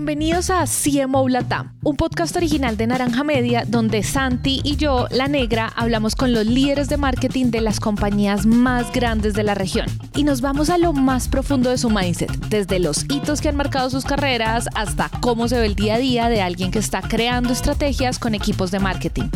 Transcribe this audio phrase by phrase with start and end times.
[0.00, 5.28] Bienvenidos a CMO Latam, un podcast original de Naranja Media donde Santi y yo, la
[5.28, 9.84] negra, hablamos con los líderes de marketing de las compañías más grandes de la región
[10.16, 13.56] y nos vamos a lo más profundo de su mindset, desde los hitos que han
[13.56, 17.02] marcado sus carreras hasta cómo se ve el día a día de alguien que está
[17.02, 19.28] creando estrategias con equipos de marketing.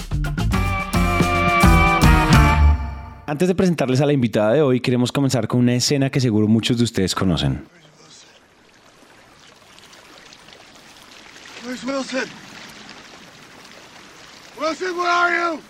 [3.27, 6.49] Antes de presentarles a la invitada de hoy, queremos comenzar con una escena que seguro
[6.49, 7.65] muchos de ustedes conocen.
[11.75, 12.29] Where's Wilson?
[14.61, 15.63] Wilson, where are you?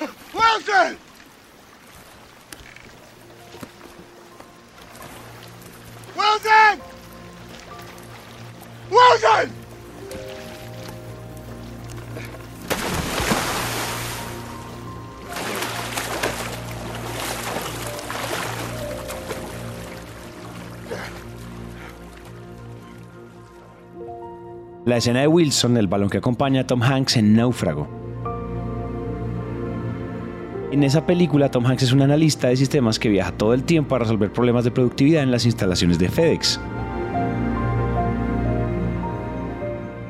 [0.34, 0.98] Wilson!
[6.16, 6.80] Wilson!
[8.90, 9.63] Wilson!
[24.84, 27.88] La escena de Wilson, el balón que acompaña a Tom Hanks en Náufrago.
[30.72, 33.94] En esa película, Tom Hanks es un analista de sistemas que viaja todo el tiempo
[33.94, 36.60] a resolver problemas de productividad en las instalaciones de FedEx.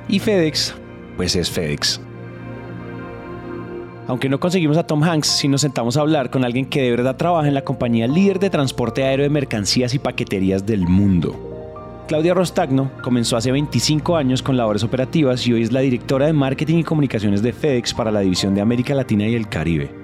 [0.09, 0.75] Y FedEx,
[1.17, 2.01] pues es FedEx.
[4.09, 6.91] Aunque no conseguimos a Tom Hanks, sí nos sentamos a hablar con alguien que de
[6.91, 11.54] verdad trabaja en la compañía líder de transporte aéreo de mercancías y paqueterías del mundo.
[12.07, 16.35] Claudia Rostagno comenzó hace 25 años con labores operativas y hoy es la directora de
[16.35, 20.04] marketing y comunicaciones de FedEx para la división de América Latina y el Caribe.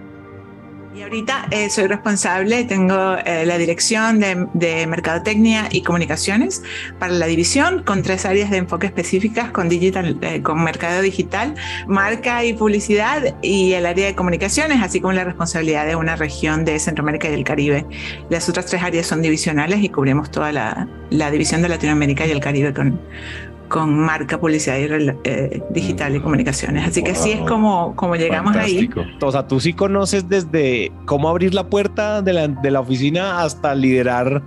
[0.92, 6.64] Y ahorita eh, soy responsable, tengo eh, la dirección de, Mercadotecnia y Comunicaciones
[6.98, 11.54] para la división con tres áreas de enfoque específicas con, digital, eh, con mercado digital,
[11.86, 16.64] marca y publicidad y el área de comunicaciones, así como la responsabilidad de una región
[16.64, 17.86] de Centroamérica y del Caribe.
[18.28, 22.40] Las otras tres áreas son divisionales y cubrimos toda la división de Latinoamérica y el
[22.40, 23.00] Caribe con,
[23.70, 26.88] con marca, publicidad y, eh, digital y comunicaciones.
[26.88, 28.90] Así que así es como, como llegamos ahí.
[29.22, 33.42] O sea, tú sí conoces desde cómo abrir la puerta de la, de la oficina
[33.42, 34.42] hasta liderar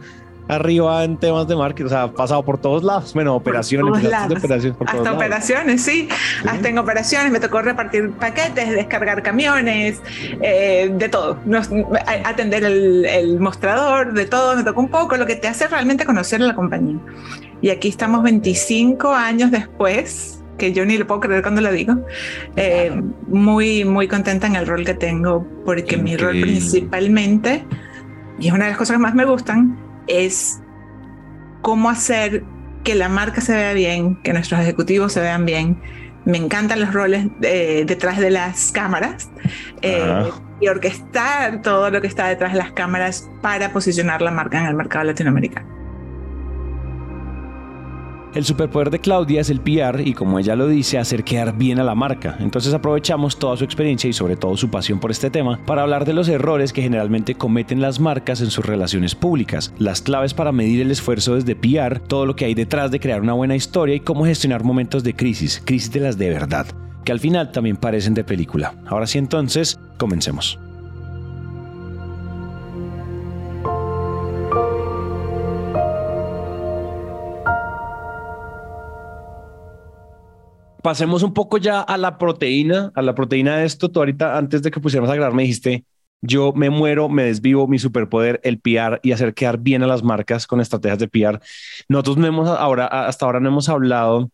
[0.49, 4.77] arriba en temas de marketing, o sea, ha pasado por todos lados, bueno, operaciones, operaciones
[4.85, 6.09] hasta operaciones, sí.
[6.45, 7.31] hasta en operaciones.
[7.31, 10.01] Me tocó repartir paquetes, descargar camiones,
[10.41, 11.37] eh, de todo,
[12.25, 16.05] atender el, el, mostrador, de todo, me tocó un poco, lo que te hace realmente
[16.05, 16.99] conocer a la compañía.
[17.63, 21.95] Y aquí estamos 25 años después, que yo ni le puedo creer cuando lo digo,
[22.57, 22.91] eh,
[23.27, 27.65] muy, muy contenta en el rol que tengo, porque mi rol principalmente,
[28.37, 30.61] y es una de las cosas que más me gustan, es
[31.61, 32.43] cómo hacer
[32.83, 35.81] que la marca se vea bien, que nuestros ejecutivos se vean bien.
[36.25, 39.29] Me encantan los roles eh, detrás de las cámaras
[39.81, 44.59] eh, y orquestar todo lo que está detrás de las cámaras para posicionar la marca
[44.59, 45.72] en el mercado latinoamericano.
[48.35, 51.79] El superpoder de Claudia es el PR y como ella lo dice, hacer quedar bien
[51.79, 52.35] a la marca.
[52.39, 56.03] Entonces aprovechamos toda su experiencia y sobre todo su pasión por este tema para hablar
[56.03, 60.51] de los errores que generalmente cometen las marcas en sus relaciones públicas, las claves para
[60.51, 63.93] medir el esfuerzo desde PR, todo lo que hay detrás de crear una buena historia
[63.93, 66.65] y cómo gestionar momentos de crisis, crisis de las de verdad,
[67.05, 68.73] que al final también parecen de película.
[68.87, 70.57] Ahora sí entonces, comencemos.
[80.83, 83.89] Pasemos un poco ya a la proteína, a la proteína de esto.
[83.89, 85.85] Tú ahorita, antes de que pusiéramos a grabar, me dijiste,
[86.21, 90.03] yo me muero, me desvivo, mi superpoder, el PR y hacer quedar bien a las
[90.03, 91.39] marcas con estrategias de PR.
[91.87, 94.29] Nosotros no hemos ahora, hasta ahora no hemos hablado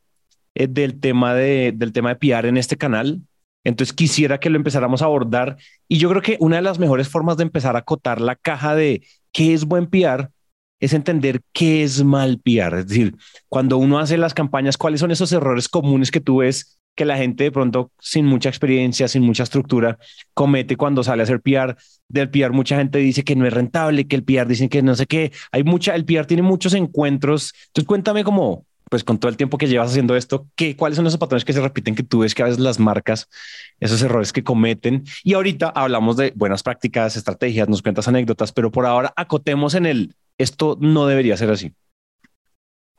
[0.56, 3.22] eh, del tema de, del tema de PR en este canal.
[3.64, 5.58] Entonces quisiera que lo empezáramos a abordar.
[5.88, 8.76] Y yo creo que una de las mejores formas de empezar a acotar la caja
[8.76, 10.32] de qué es buen PR
[10.80, 12.80] es entender qué es mal PR.
[12.80, 13.16] Es decir,
[13.48, 17.18] cuando uno hace las campañas, cuáles son esos errores comunes que tú ves que la
[17.18, 19.98] gente de pronto sin mucha experiencia, sin mucha estructura,
[20.34, 21.78] comete cuando sale a hacer PR.
[22.10, 24.96] Del PR mucha gente dice que no es rentable, que el PR dicen que no
[24.96, 25.32] sé qué.
[25.54, 27.54] Hay mucha, el PR tiene muchos encuentros.
[27.68, 31.08] Entonces cuéntame cómo, pues con todo el tiempo que llevas haciendo esto, ¿qué, cuáles son
[31.08, 33.30] esos patrones que se repiten que tú ves que a veces las marcas,
[33.80, 35.06] esos errores que cometen.
[35.24, 39.86] Y ahorita hablamos de buenas prácticas, estrategias, nos cuentas anécdotas, pero por ahora acotemos en
[39.86, 41.74] el esto no debería ser así.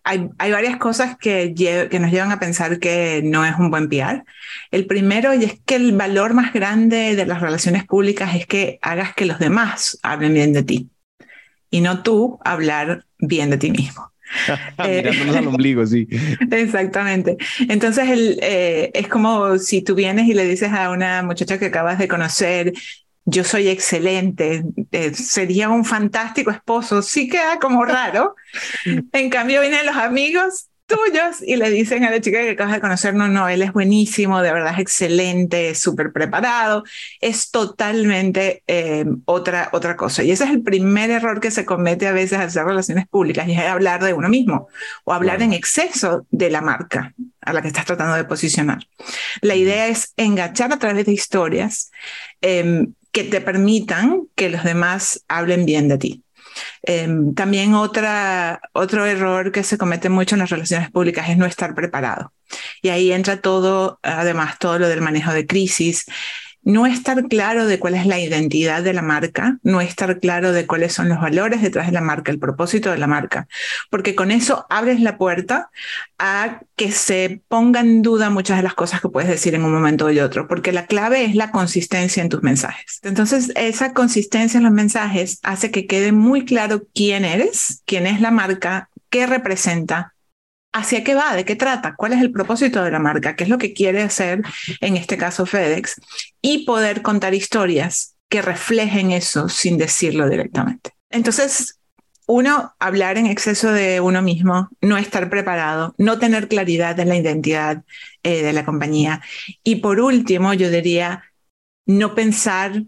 [0.05, 3.89] Hay, hay, varias cosas que, que, nos llevan a pensar que no es un buen
[3.89, 4.25] PR.
[4.71, 8.79] El primero, y es que el valor más grande de las relaciones públicas es que
[8.81, 10.91] hagas que los demás hablen bien de ti
[11.71, 14.11] y no tú hablar bien de ti mismo.
[14.79, 16.09] Mirándonos al ombligo, sí.
[16.51, 17.37] Exactamente.
[17.69, 21.67] Entonces, el, eh, es como si tú vienes y le dices a una muchacha que
[21.67, 22.73] acabas de conocer,
[23.25, 28.35] yo soy excelente, eh, sería un fantástico esposo, sí queda como raro.
[29.13, 32.81] en cambio vienen los amigos tuyos y le dicen a la chica que acabas de
[32.81, 36.85] conocer, no, no, él es buenísimo, de verdad es excelente, súper preparado,
[37.21, 40.23] es totalmente eh, otra, otra cosa.
[40.23, 43.47] Y ese es el primer error que se comete a veces al hacer relaciones públicas,
[43.49, 44.69] y es hablar de uno mismo
[45.05, 48.81] o hablar en exceso de la marca a la que estás tratando de posicionar.
[49.41, 51.91] La idea es enganchar a través de historias
[52.41, 56.25] em, que te permitan que los demás hablen bien de ti.
[56.83, 61.47] Em, también otra, otro error que se comete mucho en las relaciones públicas es no
[61.47, 62.33] estar preparado.
[62.83, 66.07] Y ahí entra todo, además, todo lo del manejo de crisis,
[66.63, 70.67] no estar claro de cuál es la identidad de la marca, no estar claro de
[70.67, 73.49] cuáles son los valores detrás de la marca, el propósito de la marca,
[73.91, 75.71] porque con eso abres la puerta
[76.19, 79.73] a que se pongan en duda muchas de las cosas que puedes decir en un
[79.73, 83.01] momento y otro, porque la clave es la consistencia en tus mensajes.
[83.03, 88.21] Entonces, esa consistencia en los mensajes hace que quede muy claro quién eres, quién es
[88.21, 90.15] la marca, qué representa,
[90.73, 93.51] hacia qué va, de qué trata, cuál es el propósito de la marca, qué es
[93.51, 94.43] lo que quiere hacer,
[94.81, 96.01] en este caso FedEx,
[96.41, 100.93] y poder contar historias que reflejen eso sin decirlo directamente.
[101.11, 101.81] Entonces,
[102.27, 107.17] uno, hablar en exceso de uno mismo, no estar preparado, no tener claridad de la
[107.17, 107.83] identidad
[108.23, 109.21] eh, de la compañía.
[109.65, 111.25] Y por último, yo diría,
[111.87, 112.85] no pensar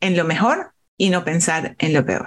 [0.00, 2.26] en lo mejor y no pensar en lo peor.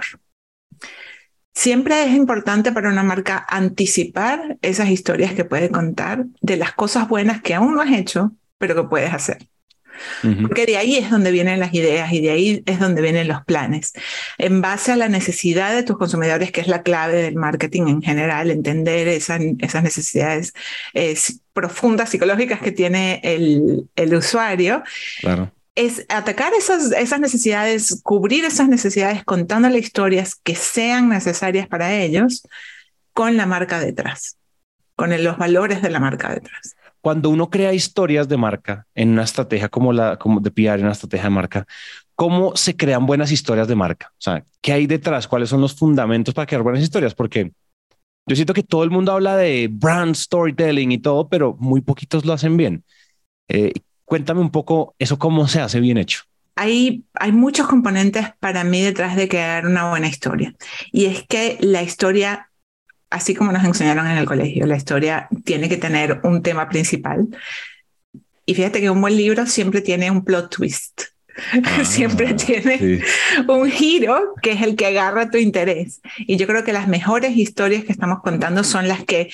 [1.58, 7.08] Siempre es importante para una marca anticipar esas historias que puede contar de las cosas
[7.08, 9.38] buenas que aún no has hecho, pero que puedes hacer.
[10.40, 13.44] Porque de ahí es donde vienen las ideas y de ahí es donde vienen los
[13.44, 13.92] planes.
[14.38, 18.02] En base a la necesidad de tus consumidores, que es la clave del marketing en
[18.02, 19.40] general, entender esas
[19.82, 20.52] necesidades
[21.52, 24.84] profundas psicológicas que tiene el, el usuario.
[25.22, 31.94] Claro es atacar esas, esas necesidades, cubrir esas necesidades contándole historias que sean necesarias para
[31.94, 32.42] ellos
[33.12, 34.36] con la marca detrás,
[34.96, 36.74] con los valores de la marca detrás.
[37.00, 40.86] Cuando uno crea historias de marca en una estrategia como la como de PR, en
[40.86, 41.66] una estrategia de marca,
[42.16, 44.10] ¿cómo se crean buenas historias de marca?
[44.14, 45.28] O sea, ¿qué hay detrás?
[45.28, 47.14] ¿Cuáles son los fundamentos para crear buenas historias?
[47.14, 47.52] Porque
[48.26, 52.24] yo siento que todo el mundo habla de brand storytelling y todo, pero muy poquitos
[52.24, 52.82] lo hacen bien.
[53.46, 53.72] Eh,
[54.08, 56.22] Cuéntame un poco eso cómo se hace bien hecho.
[56.56, 60.54] Hay, hay muchos componentes para mí detrás de crear una buena historia.
[60.90, 62.50] Y es que la historia,
[63.10, 67.28] así como nos enseñaron en el colegio, la historia tiene que tener un tema principal.
[68.46, 71.02] Y fíjate que un buen libro siempre tiene un plot twist.
[71.62, 73.00] Ah, siempre tiene
[73.46, 76.00] un giro que es el que agarra tu interés.
[76.18, 79.30] Y yo creo que las mejores historias que estamos contando son las que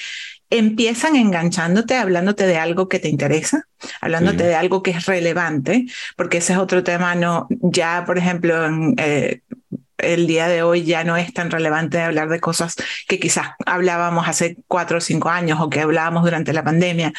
[0.58, 3.66] empiezan enganchándote, hablándote de algo que te interesa,
[4.00, 5.86] hablándote de algo que es relevante,
[6.16, 9.40] porque ese es otro tema, no, ya por ejemplo, en, eh,
[10.12, 12.76] el día de hoy ya no es tan relevante hablar de cosas
[13.08, 17.12] que quizás hablábamos hace cuatro o cinco años o que hablábamos durante la pandemia.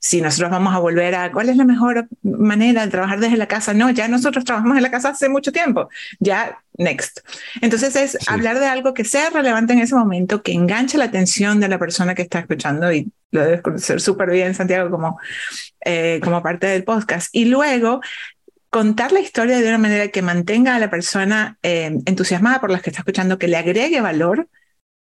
[0.00, 3.48] Si nosotros vamos a volver a cuál es la mejor manera de trabajar desde la
[3.48, 7.20] casa, no, ya nosotros trabajamos en la casa hace mucho tiempo, ya next.
[7.60, 11.60] Entonces es hablar de algo que sea relevante en ese momento, que enganche la atención
[11.60, 15.18] de la persona que está escuchando y lo debes conocer súper bien, Santiago, como,
[15.84, 17.30] eh, como parte del podcast.
[17.32, 18.00] Y luego
[18.72, 22.80] contar la historia de una manera que mantenga a la persona eh, entusiasmada por las
[22.80, 24.48] que está escuchando, que le agregue valor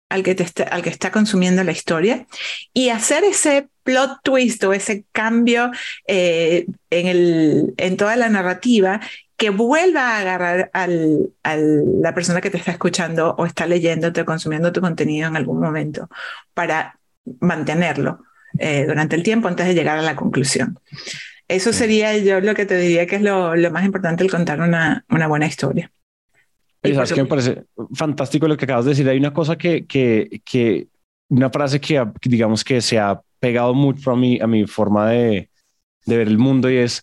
[0.09, 2.27] al que, está, consumiendo la historia
[2.73, 5.71] y hacer ese plot twist o ese cambio
[6.09, 9.01] eh, en, toda la narrativa
[9.37, 14.25] que vuelva a agarrar a la persona que te está escuchando o está leyendo o
[14.25, 16.09] consumiendo tu contenido en algún momento
[16.55, 16.99] para
[17.39, 18.25] mantenerlo
[18.59, 20.77] eh, durante el tiempo antes de llegar a la conclusión.
[21.51, 25.05] Eso sería yo lo que te diría que es lo, más importante el contar una,
[25.11, 25.91] una buena historia.
[26.81, 29.09] Y sabes que me parece fantástico lo que acabas de decir.
[29.09, 30.87] Hay una cosa que, que, que
[31.29, 35.51] una frase que digamos que se ha pegado mucho a mi, a mi forma de,
[36.07, 37.03] de ver el mundo y es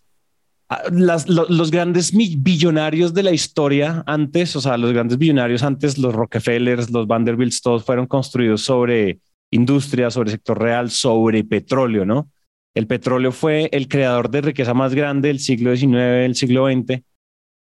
[0.70, 5.98] ah, las, los grandes billonarios de la historia antes, o sea, los grandes billonarios antes,
[5.98, 9.20] los Rockefellers, los Vanderbilts, todos fueron construidos sobre
[9.51, 12.30] industria, sobre sector real, sobre petróleo, ¿no?
[12.77, 17.01] El petróleo fue el creador de riqueza más grande del siglo XIX, del siglo XX.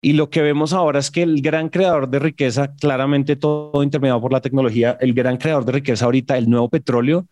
[0.02, 4.20] Y lo que vemos ahora es que el gran creador de riqueza, claramente todo intermediado
[4.20, 7.28] por la tecnología, el gran creador de riqueza ahorita, el nuevo petróleo,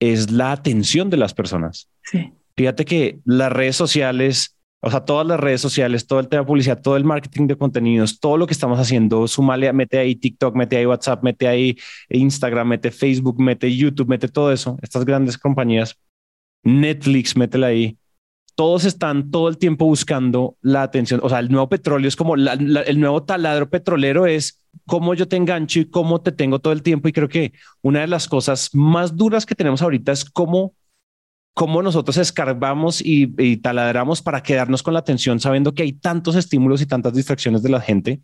[0.00, 1.88] es la atención de las personas.
[2.02, 2.30] Sí.
[2.58, 6.46] Fíjate que las redes sociales, o sea, todas las redes sociales, todo el tema de
[6.46, 10.54] publicidad, todo el marketing de contenidos, todo lo que estamos haciendo, sumale, mete ahí TikTok,
[10.54, 11.74] mete ahí WhatsApp, mete ahí
[12.10, 14.76] Instagram, mete Facebook, mete YouTube, mete todo eso.
[14.82, 15.98] Estas grandes compañías
[16.64, 17.98] Netflix, métela ahí.
[18.56, 21.20] Todos están todo el tiempo buscando la atención.
[21.22, 25.36] O sea, el nuevo petróleo es como el nuevo taladro petrolero es cómo yo te
[25.36, 27.08] engancho y cómo te tengo todo el tiempo.
[27.08, 27.52] Y creo que
[27.82, 30.74] una de las cosas más duras que tenemos ahorita es cómo,
[31.52, 36.36] cómo nosotros escarbamos y, y taladramos para quedarnos con la atención, sabiendo que hay tantos
[36.36, 38.20] estímulos y tantas distracciones de la gente.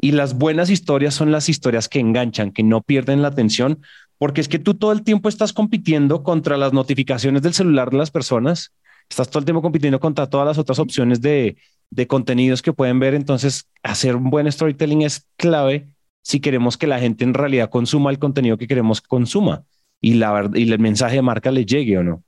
[0.00, 3.82] Y las buenas historias son las historias que enganchan, que no pierden la atención,
[4.20, 7.96] porque es que tú todo el tiempo estás compitiendo contra las notificaciones del celular de
[7.96, 8.70] las personas,
[9.08, 11.56] estás todo el tiempo compitiendo contra todas las otras opciones de,
[11.88, 13.14] de contenidos que pueden ver.
[13.14, 15.88] Entonces, hacer un buen storytelling es clave
[16.20, 19.64] si queremos que la gente en realidad consuma el contenido que queremos que consuma
[20.02, 22.22] y, la, y el mensaje de marca le llegue o no.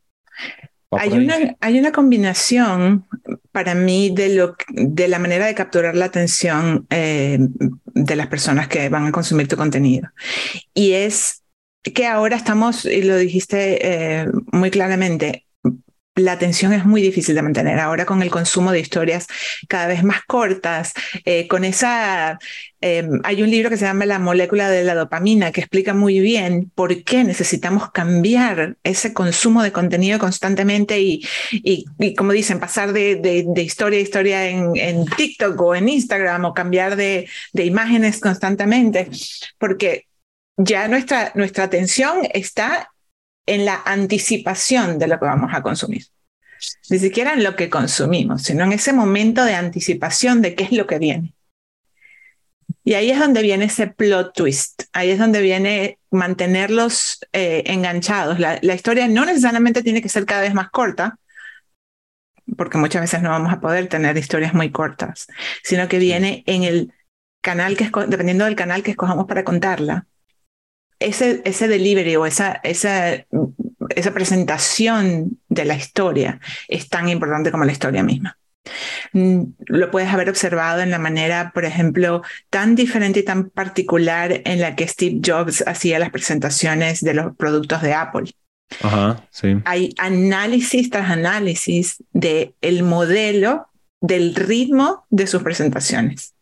[0.93, 3.05] Hay una, hay una combinación
[3.51, 8.67] para mí de, lo, de la manera de capturar la atención eh, de las personas
[8.69, 10.09] que van a consumir tu contenido.
[10.73, 11.42] Y es
[11.83, 13.79] que ahora estamos, y lo dijiste
[14.23, 15.47] eh, muy claramente,
[16.15, 17.79] la atención es muy difícil de mantener.
[17.79, 19.27] Ahora con el consumo de historias
[19.69, 20.93] cada vez más cortas,
[21.25, 22.39] eh, con esa...
[22.83, 26.21] Em, hay un libro que se llama La molécula de la dopamina que explica muy
[26.21, 31.87] bien por qué necesitamos cambiar ese consumo de contenido constantemente y, y,
[32.17, 36.55] como dicen, pasar de, de, historia a historia en, en, TikTok o en Instagram o
[36.55, 39.09] cambiar de, de imágenes constantemente,
[39.59, 40.07] porque
[40.65, 42.93] ya nuestra, nuestra atención está
[43.47, 46.07] en la anticipación de lo que vamos a consumir.
[46.91, 50.73] Ni siquiera en lo que consumimos, sino en ese momento de anticipación de qué es
[50.73, 51.35] lo que viene.
[52.85, 58.39] Y ahí es donde viene ese plot twist, ahí es donde viene mantenerlos eh, enganchados.
[58.39, 61.19] La, la, historia no necesariamente tiene que ser cada vez más corta,
[62.57, 65.29] porque muchas veces no vamos a poder tener historias muy cortas,
[65.63, 66.93] sino que viene en el
[67.41, 70.07] canal que, dependiendo del canal que escojamos para contarla,
[71.05, 73.25] ese, ese delivery o esa, esa,
[73.91, 78.39] esa presentación de la historia es tan importante como la historia misma.
[79.13, 84.43] Mm, lo puedes haber observado en la manera, por ejemplo, tan diferente y tan particular
[84.45, 88.31] en la que Steve Jobs hacía las presentaciones de los productos de Apple.
[88.83, 89.61] Ajá, sí.
[89.65, 93.69] Hay análisis tras análisis del el modelo,
[94.01, 96.35] del ritmo de sus presentaciones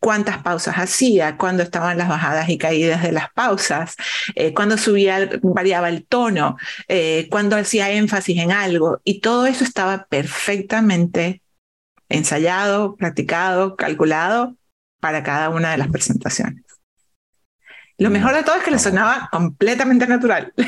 [0.00, 3.96] cuántas pausas hacía, cuándo estaban las bajadas y caídas de las pausas,
[4.34, 6.56] eh, cuándo subía, variaba el tono,
[6.88, 9.00] eh, cuándo hacía énfasis en algo.
[9.04, 11.42] Y todo eso estaba perfectamente
[12.08, 14.56] ensayado, practicado, calculado
[15.00, 16.61] para cada una de las presentaciones.
[18.02, 20.52] Lo mejor de todo es que le sonaba completamente natural.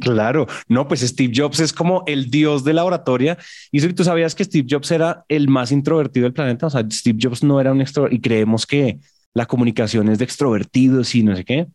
[0.00, 3.36] Claro, no, pues Steve Jobs es como el dios de la oratoria.
[3.70, 6.84] Y si tú sabías que Steve Jobs era el más introvertido del planeta, o sea,
[6.90, 8.98] Steve Jobs no era un extrovertido y creemos que
[9.34, 11.66] la comunicación es de extrovertidos y no sé qué.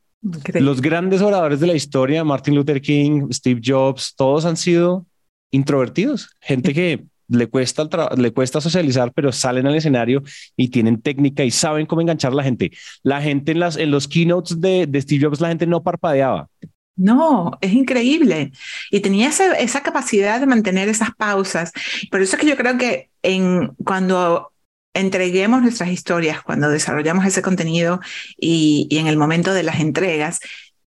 [0.55, 5.05] Los grandes oradores de la historia, Martin Luther King, Steve Jobs, todos han sido
[5.51, 10.23] introvertidos, gente que le cuesta, le cuesta socializar, pero salen al escenario
[10.57, 12.71] y tienen técnica y saben cómo enganchar la gente.
[13.03, 16.49] La gente en, las, en los keynotes de, de Steve Jobs, la gente no parpadeaba.
[16.95, 18.51] No, es increíble.
[18.91, 21.71] Y tenía esa, esa, capacidad de mantener esas pausas.
[22.11, 24.51] Por eso es que yo creo que en, cuando
[24.93, 28.01] entreguemos nuestras historias, cuando desarrollamos ese contenido
[28.37, 30.39] y, y en el momento de las entregas,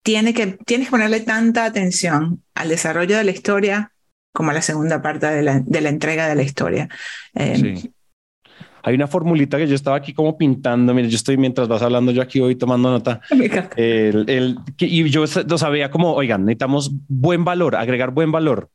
[0.04, 3.95] tiene que, tienes que ponerle tanta atención al desarrollo de la historia
[4.36, 6.90] como la segunda parte de la, de la entrega de la historia.
[7.34, 7.92] Eh, sí.
[8.84, 10.94] Hay una formulita que yo estaba aquí como pintando.
[10.94, 13.22] Mira, yo estoy mientras vas hablando, yo aquí voy tomando nota.
[13.78, 18.70] El, el, y yo lo sabía como, oigan, necesitamos buen valor, agregar buen valor,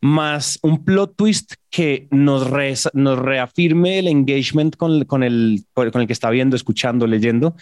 [0.00, 6.00] más un plot twist que nos, re, nos reafirme el engagement con, con, el, con
[6.00, 7.56] el que está viendo, escuchando, leyendo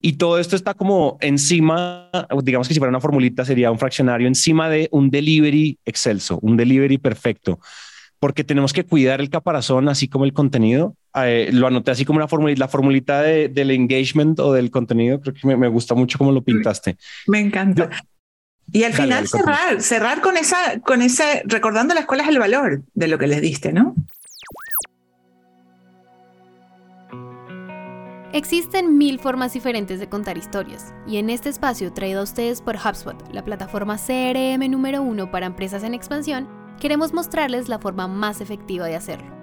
[0.00, 2.10] y todo esto está como encima,
[2.42, 6.56] digamos que si fuera una formulita sería un fraccionario encima de un delivery excelso, un
[6.56, 7.58] delivery perfecto,
[8.18, 10.96] porque tenemos que cuidar el caparazón así como el contenido.
[11.14, 15.20] Eh, lo anoté así como una formulita, la formulita de, del engagement o del contenido,
[15.20, 16.96] creo que me, me gusta mucho cómo lo pintaste.
[17.26, 17.90] Me encanta.
[18.72, 22.82] y al final cerrar, cerrar con esa, con ese, recordando a las escuelas el valor
[22.94, 23.94] de lo que les diste, ¿no?
[28.36, 32.76] Existen mil formas diferentes de contar historias, y en este espacio traído a ustedes por
[32.76, 36.46] HubSpot, la plataforma CRM número uno para empresas en expansión,
[36.78, 39.34] queremos mostrarles la forma más efectiva de hacerlo.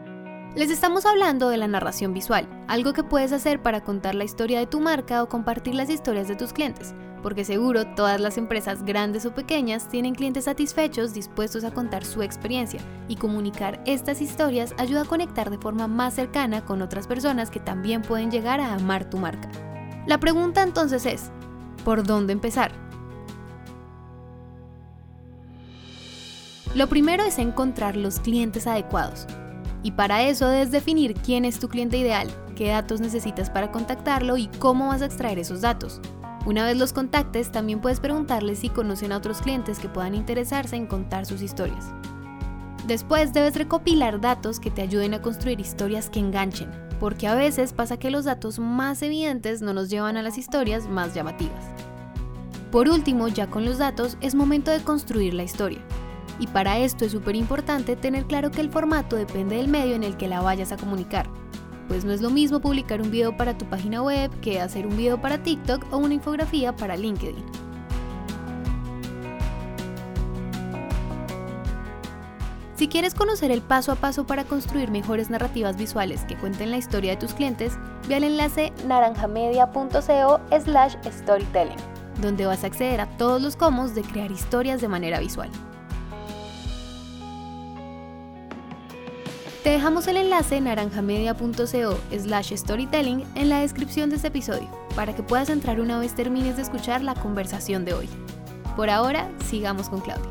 [0.55, 4.59] Les estamos hablando de la narración visual, algo que puedes hacer para contar la historia
[4.59, 8.83] de tu marca o compartir las historias de tus clientes, porque seguro todas las empresas
[8.83, 14.75] grandes o pequeñas tienen clientes satisfechos dispuestos a contar su experiencia y comunicar estas historias
[14.77, 18.75] ayuda a conectar de forma más cercana con otras personas que también pueden llegar a
[18.75, 19.49] amar tu marca.
[20.05, 21.31] La pregunta entonces es,
[21.83, 22.71] ¿por dónde empezar?
[26.75, 29.25] Lo primero es encontrar los clientes adecuados.
[29.81, 34.37] Y para eso debes definir quién es tu cliente ideal qué datos necesitas para contactarlo
[34.37, 35.99] y cómo vas a extraer esos datos.
[36.45, 40.75] Una vez los contactes, también puedes preguntarles si conocen a otros clientes que puedan interesarse
[40.75, 41.93] en contar sus historias.
[42.85, 46.69] Después debes recopilar datos que te ayuden a construir historias que enganchen,
[46.99, 50.85] porque a veces pasa que los datos más evidentes no nos llevan a las historias
[50.89, 51.63] más llamativas.
[52.73, 55.79] Por último, ya con los datos, es momento de construir la historia.
[56.39, 60.03] Y para esto es súper importante tener claro que el formato depende del medio en
[60.03, 61.42] el que la vayas a comunicar
[61.87, 64.97] pues no es lo mismo publicar un video para tu página web que hacer un
[64.97, 67.43] video para TikTok o una infografía para LinkedIn.
[72.75, 76.77] Si quieres conocer el paso a paso para construir mejores narrativas visuales que cuenten la
[76.77, 77.77] historia de tus clientes,
[78.09, 81.77] ve al enlace naranjamedia.co slash storytelling,
[82.21, 85.49] donde vas a acceder a todos los cómo de crear historias de manera visual.
[89.63, 95.23] Te dejamos el enlace naranjamedia.co slash storytelling en la descripción de este episodio para que
[95.23, 98.09] puedas entrar una vez termines de escuchar la conversación de hoy.
[98.75, 100.29] Por ahora, sigamos con Claudia.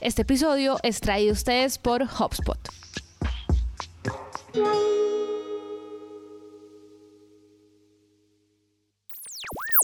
[0.00, 2.58] Este episodio es traído a ustedes por HubSpot.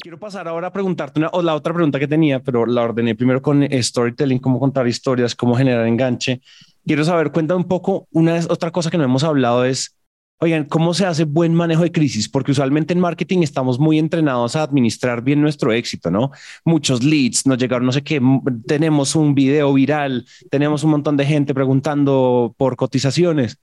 [0.02, 3.14] Quiero pasar ahora a preguntarte una, o la otra pregunta que tenía, pero la ordené
[3.14, 6.40] primero con storytelling, cómo contar historias, cómo generar enganche.
[6.86, 9.98] Quiero saber, cuenta un poco, una otra cosa que no hemos hablado es,
[10.38, 12.30] oigan, ¿cómo se hace buen manejo de crisis?
[12.30, 16.30] Porque usualmente en marketing estamos muy entrenados a administrar bien nuestro éxito, ¿no?
[16.64, 18.22] Muchos leads, nos llegaron no sé qué,
[18.66, 23.58] tenemos un video viral, tenemos un montón de gente preguntando por cotizaciones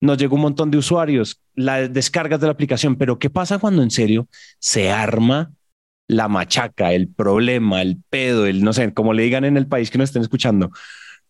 [0.00, 3.84] nos llegó un montón de usuarios, las descargas de la aplicación, pero ¿qué pasa cuando
[3.84, 4.26] en serio
[4.58, 5.52] se arma
[6.08, 9.90] la machaca, el problema, el pedo, el no sé, como le digan en el país
[9.90, 10.70] que nos estén escuchando,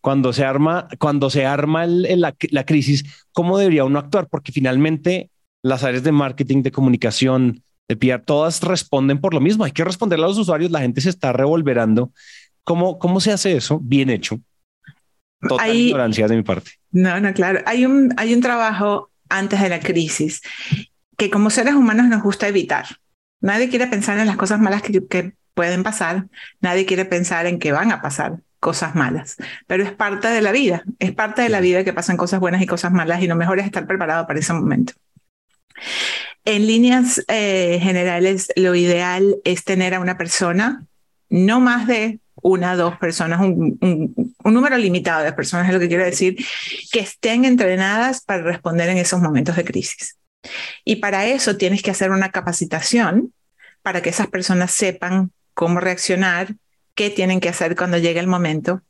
[0.01, 2.33] cuando se arma, cuando se arma la,
[2.65, 4.27] crisis, ¿cómo debería uno actuar?
[4.27, 5.29] Porque finalmente
[5.61, 9.63] las áreas de marketing, de comunicación, de PR, todas responden por lo mismo.
[9.63, 12.11] Hay que responderle a los usuarios, la gente se está revolverando.
[12.65, 13.79] ¿Cómo, cómo se hace eso?
[13.81, 14.41] Bien hecho.
[15.47, 16.71] Total ignorancia de mi parte.
[16.91, 17.61] No, no, claro.
[17.65, 20.41] Hay un, hay un trabajo antes de la crisis
[21.17, 22.85] que como seres humanos nos gusta evitar.
[23.43, 26.27] Nadie quiere pensar en las cosas malas que, pueden pasar,
[26.61, 29.35] nadie quiere pensar en que van a pasar cosas malas,
[29.67, 32.61] pero es parte de la vida, es parte de la vida que pasan cosas buenas
[32.61, 34.93] y cosas malas y lo mejor es estar preparado para ese momento.
[36.45, 40.85] En líneas eh, generales, lo ideal es tener a una persona,
[41.29, 45.89] no más de una, dos personas, un, un, número limitado de personas, es lo que
[45.89, 46.37] quiero decir,
[46.93, 50.15] que estén entrenadas para responder en esos momentos de crisis.
[50.83, 53.33] Y para eso tienes que hacer una capacitación
[53.81, 56.55] para que esas personas sepan cómo reaccionar,
[56.95, 58.81] qué tienen que hacer cuando llegue el momento.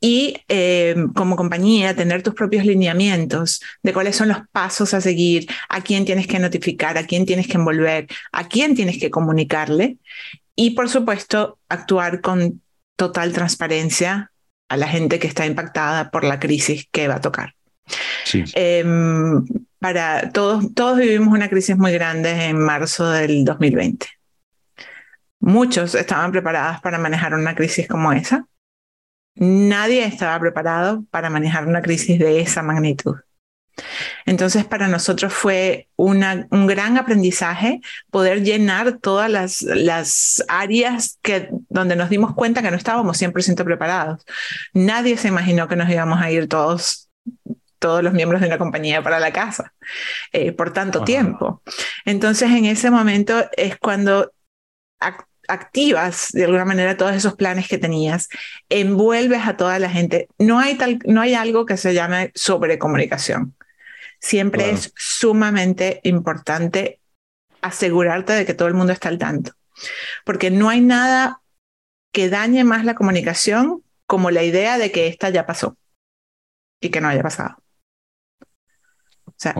[0.00, 5.46] Y eh, como compañía, tener tus propios lineamientos de cuáles son los pasos a seguir,
[5.70, 9.96] a quién tienes que notificar, a quién tienes que envolver, a quién tienes que comunicarle.
[10.56, 12.60] Y por supuesto, actuar con
[12.96, 14.30] total transparencia
[14.68, 17.54] a la gente que está impactada por la crisis que va a tocar.
[18.24, 18.44] Sí.
[18.54, 19.44] Em,
[19.84, 24.06] para todos, vivimos una crisis muy grande en marzo del 2020.
[25.40, 28.46] Muchos estaban preparados para manejar una crisis como esa.
[29.34, 33.16] Nadie estaba preparado para manejar una crisis de esa magnitud.
[34.24, 41.94] Entonces, para nosotros fue un gran aprendizaje poder llenar todas las, las áreas que, donde
[41.94, 44.24] nos dimos cuenta que no estábamos 100% preparados.
[44.72, 47.10] Nadie se imaginó que nos íbamos a ir todos
[47.84, 49.74] todos los miembros de una compañía para la casa
[50.32, 51.62] eh, por tanto tiempo.
[52.06, 54.32] Entonces, en ese momento es cuando
[55.48, 58.30] activas de alguna manera todos esos planes que tenías,
[58.70, 60.28] envuelves a toda la gente.
[60.38, 63.54] No hay, tal, no hay algo que se llame sobrecomunicación.
[64.18, 67.00] Siempre es sumamente importante
[67.60, 69.52] asegurarte de que todo el mundo está al tanto,
[70.24, 71.42] porque no hay nada
[72.14, 75.76] que dañe más la comunicación como la idea de que esta ya pasó
[76.80, 77.63] y que no haya pasado.
[79.36, 79.54] O sea,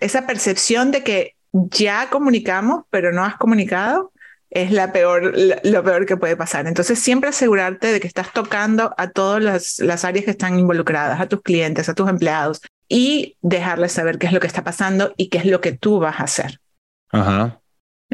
[0.00, 4.12] esa percepción de que ya comunicamos, pero no has comunicado,
[4.50, 5.34] es la peor,
[5.64, 6.66] lo peor que puede pasar.
[6.66, 11.20] Entonces, siempre asegurarte de que estás tocando a todas las, las áreas que están involucradas,
[11.20, 15.12] a tus clientes, a tus empleados, y dejarles saber qué es lo que está pasando
[15.16, 16.60] y qué es lo que tú vas a hacer.
[17.10, 17.60] Ajá.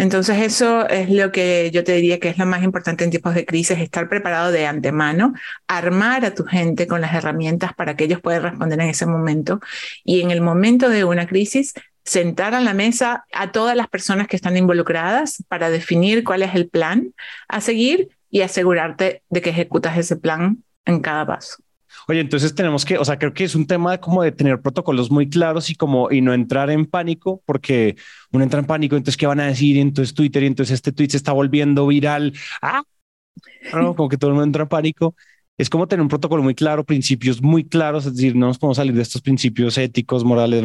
[0.00, 3.34] Entonces eso es lo que yo te diría que es lo más importante en tiempos
[3.34, 5.34] de crisis, estar preparado de antemano,
[5.68, 9.60] armar a tu gente con las herramientas para que ellos puedan responder en ese momento
[10.02, 14.26] y en el momento de una crisis sentar a la mesa a todas las personas
[14.26, 17.12] que están involucradas para definir cuál es el plan
[17.46, 21.62] a seguir y asegurarte de que ejecutas ese plan en cada paso.
[22.08, 25.10] Oye, entonces tenemos que, o sea, creo que es un tema como de tener protocolos
[25.10, 27.96] muy claros y como y no entrar en pánico, porque
[28.32, 31.10] uno entra en pánico, entonces qué van a decir, entonces Twitter y entonces este tweet
[31.10, 32.32] se está volviendo viral.
[32.62, 32.82] Ah,
[33.72, 35.14] no, como que todo el mundo entra en pánico.
[35.58, 38.78] Es como tener un protocolo muy claro, principios muy claros, es decir, no nos podemos
[38.78, 40.64] salir de estos principios éticos, morales,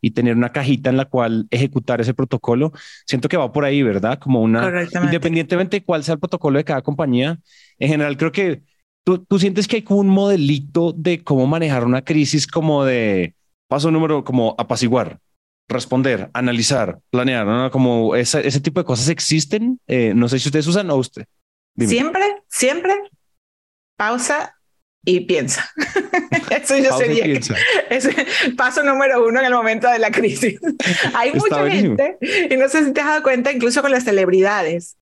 [0.00, 2.72] y tener una cajita en la cual ejecutar ese protocolo.
[3.06, 4.18] Siento que va por ahí, ¿verdad?
[4.18, 7.38] Como una, independientemente de cuál sea el protocolo de cada compañía,
[7.78, 8.62] en general creo que
[9.06, 13.34] ¿Tú, ¿Tú, sientes que hay como un modelito de cómo manejar una crisis como de
[13.68, 15.20] paso número, como apaciguar,
[15.68, 17.70] responder, analizar, planear, ¿no?
[17.70, 19.80] Como ese tipo de cosas existen.
[19.86, 21.24] Eh, no sé si ustedes usan o usted.
[21.78, 22.94] Siempre, siempre
[23.96, 24.56] pausa
[25.04, 25.70] y piensa.
[26.50, 27.24] Eso yo sería
[27.90, 30.58] ese paso número uno en el momento de la crisis.
[31.14, 32.18] Hay mucha gente,
[32.50, 34.96] y no sé si te has dado cuenta, incluso con las celebridades,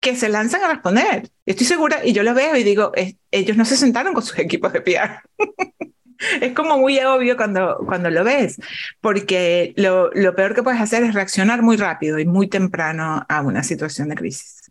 [0.00, 1.30] que se lanzan a responder.
[1.46, 2.92] Estoy segura, y yo lo veo y digo,
[3.30, 5.22] ellos no se sentaron con sus equipos de PR.
[6.40, 8.56] es como muy obvio cuando, cuando lo ves,
[9.00, 13.42] porque lo, lo peor que puedes hacer es reaccionar muy rápido y muy temprano a
[13.42, 14.70] una situación de crisis.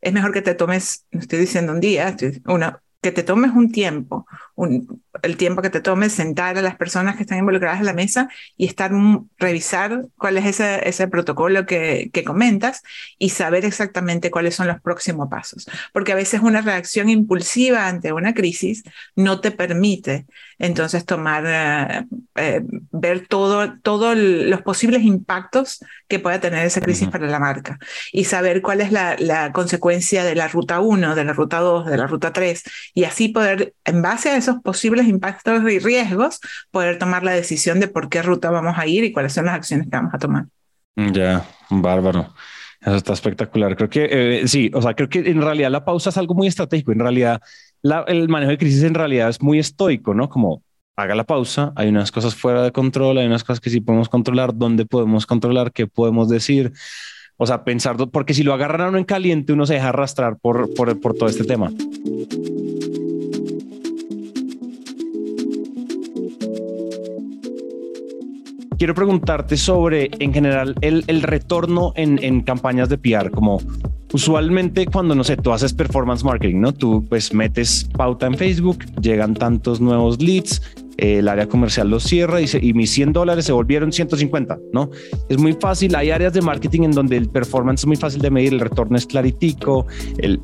[0.00, 2.14] Es mejor que te tomes, no estoy diciendo un día,
[2.46, 6.76] una, que te tomes un tiempo, un, el tiempo que te tomes sentar a las
[6.76, 8.90] personas que están involucradas en la mesa y estar
[9.38, 12.82] revisar cuál es ese, ese protocolo que, que, comentas
[13.18, 15.66] y saber exactamente cuáles son los próximos pasos.
[15.92, 18.82] Porque a veces una reacción impulsiva ante una crisis
[19.14, 20.26] no te permite
[20.58, 27.08] entonces tomar, eh, eh, ver todos todo los posibles impactos que pueda tener esa crisis
[27.08, 27.78] para la marca
[28.12, 31.86] y saber cuál es la, la consecuencia de la ruta 1, de la ruta 2,
[31.86, 32.62] de la ruta 3
[32.94, 37.80] y así poder, en base a esos posibles impactos y riesgos, poder tomar la decisión
[37.80, 40.18] de por qué ruta vamos a ir y cuáles son las acciones que vamos a
[40.18, 40.46] tomar.
[40.96, 42.34] Ya, bárbaro.
[42.80, 43.76] Eso está espectacular.
[43.76, 46.46] Creo que eh, sí, o sea, creo que en realidad la pausa es algo muy
[46.46, 46.92] estratégico.
[46.92, 47.40] En realidad,
[48.06, 50.28] el manejo de crisis en realidad es muy estoico, ¿no?
[50.28, 50.62] Como
[50.96, 54.08] haga la pausa, hay unas cosas fuera de control, hay unas cosas que sí podemos
[54.08, 56.72] controlar, dónde podemos controlar, qué podemos decir.
[57.36, 60.38] O sea, pensar, porque si lo agarran a uno en caliente, uno se deja arrastrar
[60.38, 61.70] por, por, por todo este tema.
[68.78, 73.60] Quiero preguntarte sobre, en general, el, el retorno en, en, campañas de PR, como
[74.12, 76.72] usualmente cuando, no sé, tú haces performance marketing, ¿no?
[76.72, 80.62] Tú pues metes pauta en Facebook, llegan tantos nuevos leads,
[80.96, 84.90] el área comercial los cierra y, y, mis 100 dólares se volvieron 150, ¿no?
[85.28, 88.30] Es muy fácil, hay áreas de marketing en donde el performance es muy fácil de
[88.30, 89.86] medir, el retorno es claritico,
[90.18, 90.40] el,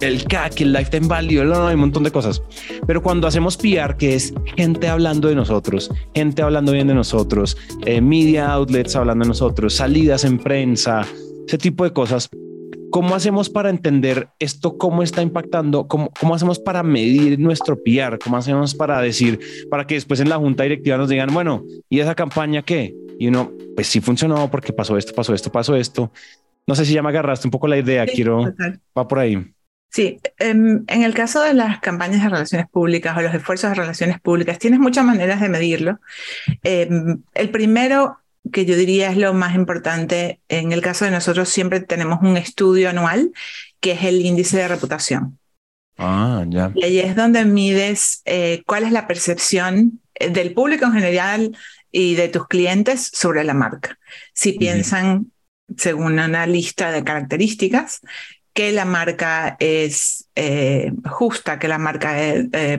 [0.00, 2.42] el CAC, el lifetime value, no, hay un montón de cosas.
[2.86, 7.56] Pero cuando hacemos PR, que es gente hablando de nosotros, gente hablando bien de nosotros,
[7.86, 11.06] eh, media outlets hablando de nosotros, salidas en prensa,
[11.46, 12.28] ese tipo de cosas,
[12.90, 14.78] ¿cómo hacemos para entender esto?
[14.78, 15.88] ¿Cómo está impactando?
[15.88, 18.18] ¿Cómo, ¿Cómo hacemos para medir nuestro PR?
[18.22, 22.00] ¿Cómo hacemos para decir, para que después en la junta directiva nos digan, bueno, ¿y
[22.00, 22.94] esa campaña qué?
[23.18, 26.10] Y uno, pues sí funcionó porque pasó esto, pasó esto, pasó esto.
[26.66, 28.52] No sé si ya me agarraste un poco la idea, quiero,
[28.96, 29.53] va por ahí.
[29.94, 33.76] Sí, em, en, el caso de las campañas de relaciones públicas o los esfuerzos de
[33.76, 36.00] relaciones públicas, tienes muchas maneras de medirlo.
[36.64, 38.18] Em, el primero
[38.52, 42.36] que yo diría es lo más importante, en el caso de nosotros siempre tenemos un
[42.36, 43.30] estudio anual
[43.78, 45.38] que es el índice de reputación.
[45.96, 46.72] Ah, ya.
[46.74, 51.56] Y ahí es donde mides eh, cuál es la percepción eh, del público en general
[51.92, 53.96] y de tus clientes sobre la marca.
[54.32, 55.30] Si piensan
[55.76, 58.00] según una lista de características,
[58.54, 62.78] que la marca es eh, justa, que la marca eh, eh,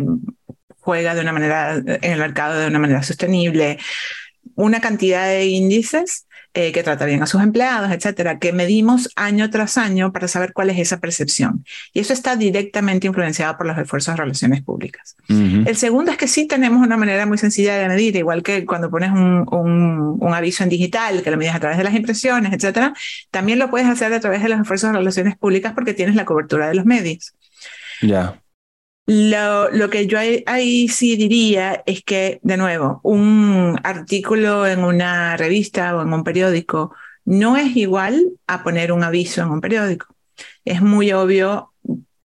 [0.80, 3.78] juega de una manera en el mercado de una manera sostenible,
[4.56, 6.26] una cantidad de índices
[6.58, 10.54] eh, que trata bien a sus empleados, etcétera, que medimos año tras año para saber
[10.54, 11.66] cuál es esa percepción.
[11.92, 15.18] Y eso está directamente influenciado por los esfuerzos de relaciones públicas.
[15.28, 18.90] El segundo es que sí tenemos una manera muy sencilla de medir, igual que cuando
[18.90, 22.54] pones un, un, un aviso en digital, que lo mides a través de las impresiones,
[22.54, 22.94] etcétera,
[23.32, 26.24] también lo puedes hacer a través de los esfuerzos de relaciones públicas porque tienes la
[26.24, 27.34] cobertura de los medios.
[28.02, 28.42] Ya.
[29.08, 35.96] Lo, que yo ahí, sí diría es que, de nuevo, un artículo en una revista
[35.96, 40.08] o en un periódico no es igual a poner un aviso en un periódico.
[40.64, 41.74] Es muy obvio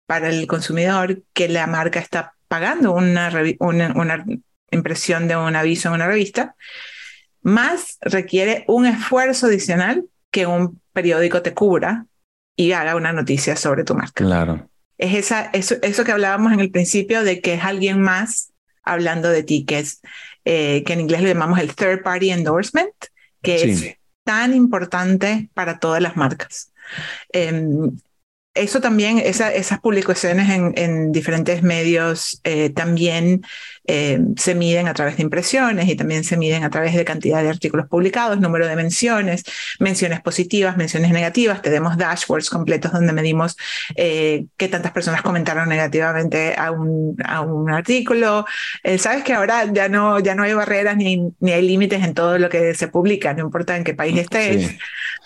[0.06, 4.24] para el consumidor que la marca está pagando una, una
[4.70, 6.56] impresión de un aviso en una revista,
[7.42, 12.06] más requiere un esfuerzo adicional que un periódico te cubra
[12.56, 14.24] y haga una noticia sobre tu marca.
[14.24, 18.52] Claro es esa, eso, eso que hablábamos en el principio de que es alguien más
[18.82, 20.00] hablando de ti, que es,
[20.44, 22.92] eh, que en inglés le llamamos el third party endorsement,
[23.42, 26.72] que es tan importante para todas las marcas.
[27.32, 27.96] Em,
[28.54, 33.42] eso también, esas publicaciones en, diferentes medios eh, también
[33.92, 37.42] eh, se miden a través de impresiones y también se miden a través de cantidad
[37.42, 39.42] de artículos publicados, número de menciones,
[39.78, 41.60] menciones positivas, menciones negativas.
[41.60, 43.56] Tenemos dashboards completos donde medimos
[43.96, 48.44] eh, qué tantas personas comentaron negativamente a un, a un artículo.
[48.98, 52.38] Sabes que ahora ya no, ya no hay barreras ni, ni hay límites en todo
[52.38, 54.76] lo que se publica, no importa en qué país estés,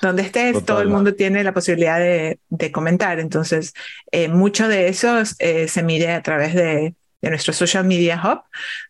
[0.00, 3.20] donde estés, todo el mundo tiene la posibilidad de, de comentar.
[3.20, 3.74] Entonces,
[4.10, 6.94] eh, mucho de eso eh, se mide a través de,
[7.30, 8.42] nuestro Social Media Hub,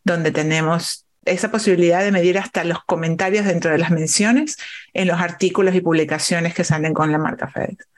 [0.04, 4.58] donde tenemos esa posibilidad de medir hasta los comentarios dentro de las menciones
[4.92, 7.88] en los artículos y publicaciones que salen con la marca FedEx.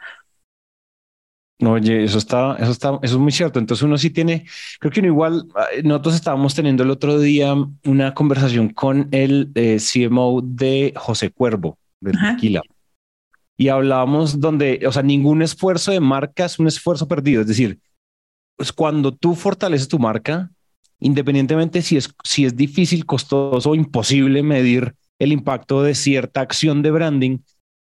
[1.65, 3.59] Oye, eso está, eso está, eso es muy cierto.
[3.59, 4.45] Entonces uno sí tiene,
[4.79, 5.49] creo que uno igual,
[5.83, 11.79] nosotros estábamos teniendo el otro día una conversación con el eh, CMO de José Cuervo,
[12.01, 12.63] de Tequila
[13.57, 17.41] y hablábamos donde, o sea, ningún esfuerzo de marca es un esfuerzo perdido.
[17.41, 17.79] Es decir,
[18.57, 20.51] pues cuando tú fortaleces tu marca,
[20.99, 26.83] independientemente si es, si es difícil, costoso o imposible medir el impacto de cierta acción
[26.83, 27.39] de branding,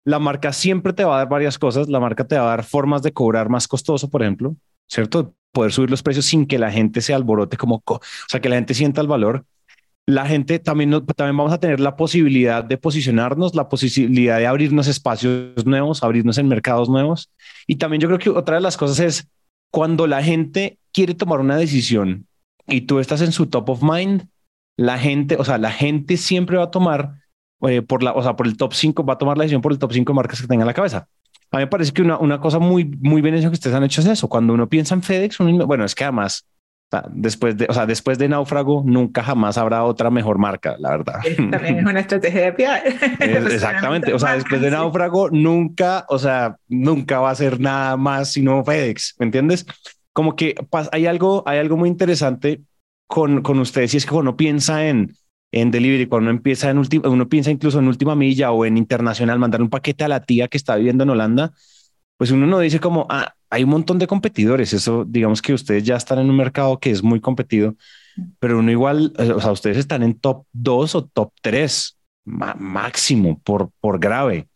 [0.03, 1.89] la marca siempre te va a dar varias cosas.
[1.89, 4.55] La marca te va a dar formas de cobrar más costoso, por ejemplo,
[4.87, 5.33] ¿cierto?
[5.51, 8.55] Poder subir los precios sin que la gente se alborote como, o sea, que la
[8.55, 9.45] gente sienta el valor
[10.07, 14.87] la gente también, también vamos a tener la posibilidad de posicionarnos, la posibilidad de abrirnos
[14.87, 17.29] espacios nuevos, abrirnos en mercados nuevos.
[17.67, 19.27] Y también yo creo que otra de las cosas es
[19.71, 22.27] cuando la gente quiere tomar una decisión
[22.67, 24.27] y tú estás en su top of mind,
[24.77, 27.15] la gente, o sea, la gente siempre va a tomar
[27.67, 29.71] eh, por la, o sea, por el top 5, va a tomar la decisión por
[29.71, 31.07] el top 5 marcas que tenga en la cabeza.
[31.51, 34.01] A mí me parece que una, una cosa muy, muy bien que ustedes han hecho
[34.01, 34.27] es eso.
[34.27, 36.45] Cuando uno piensa en FedEx, bueno, es que además
[37.11, 41.15] después de, o sea, después de Náufrago, nunca jamás habrá otra mejor marca, la verdad.
[41.51, 43.17] También es una estrategia de PR.
[43.53, 44.13] exactamente.
[44.13, 48.63] O sea, después de Náufrago, nunca, o sea, nunca va a ser nada más sino
[48.63, 49.65] FedEx, ¿me entiendes?
[50.13, 50.55] Como que
[50.91, 52.61] hay algo, hay algo muy interesante
[53.05, 55.15] con, con ustedes y es que uno piensa en,
[55.51, 58.77] en delivery, cuando uno empieza en última, uno piensa incluso en última milla o en
[58.77, 61.51] internacional, mandar un paquete a la tía que está viviendo en Holanda,
[62.17, 64.73] pues uno no dice como, ah, hay un montón de competidores.
[64.73, 67.75] Eso, digamos que ustedes ya están en un mercado que es muy competido,
[68.39, 73.39] pero uno igual, eh, o sea, ustedes están en top 2 o top 3 máximo
[73.43, 74.49] por, por grave.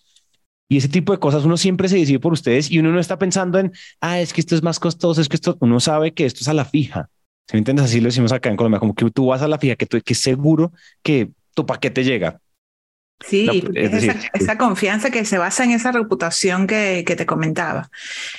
[0.68, 3.18] Y ese tipo de cosas uno siempre se decide por ustedes y uno no está
[3.18, 6.26] pensando en, ah, es que esto es más costoso, es que esto, uno sabe que
[6.26, 7.10] esto es a la fija.
[7.48, 9.58] Si me entiendes, así lo decimos acá en Colombia, como que tú vas a la
[9.58, 10.72] fija, que, tú, que seguro
[11.04, 12.40] que tu paquete llega.
[13.28, 13.64] Sí,
[14.34, 17.90] esa, confianza que se basa en esa reputación que, que te comentaba.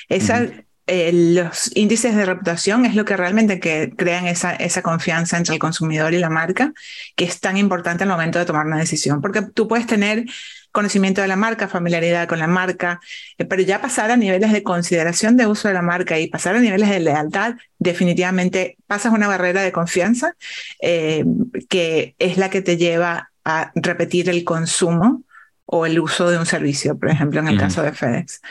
[0.09, 0.49] Esa,
[0.89, 5.55] eh, los índices de reputación es lo que realmente que crean esa, esa confianza entre
[5.55, 6.73] el consumidor y la marca,
[7.15, 10.25] que es tan importante al momento de tomar una decisión, porque tú puedes tener
[10.73, 13.01] conocimiento de la marca, familiaridad con la marca,
[13.39, 16.57] eh, pero ya pasar a niveles de consideración de uso de la marca y pasar
[16.57, 20.35] a niveles de lealtad, definitivamente pasas una barrera de confianza
[20.81, 21.25] eh,
[21.69, 25.23] que es la que te lleva a repetir el consumo
[25.67, 28.43] o el uso de un servicio, por ejemplo, en el caso de FedEx.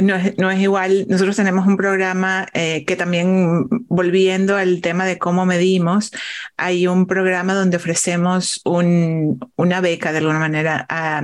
[0.00, 5.04] No es, no es, igual, nosotros tenemos un programa eh, que también, volviendo al tema
[5.04, 6.12] de cómo medimos,
[6.56, 11.22] hay un programa donde ofrecemos un, una beca de alguna manera a,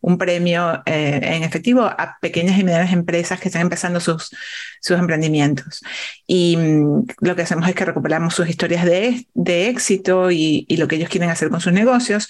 [0.00, 4.30] un premio eh, en efectivo a pequeñas y medianas empresas que están empezando sus,
[4.80, 5.82] sus emprendimientos.
[6.26, 10.76] Y mm, lo que hacemos es que recuperamos sus historias de, de éxito y, y,
[10.76, 12.28] lo que ellos quieren hacer con sus negocios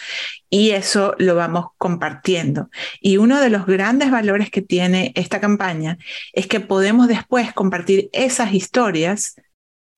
[0.50, 2.70] y eso lo vamos compartiendo.
[3.00, 5.98] Y uno de los grandes valores que tiene esta campaña
[6.33, 9.37] es que podemos después compartir esas historias